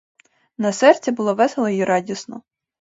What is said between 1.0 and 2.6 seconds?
було весело й радісно.